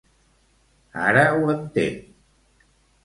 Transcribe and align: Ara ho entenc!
Ara 1.09 1.27
ho 1.35 1.53
entenc! 1.57 2.65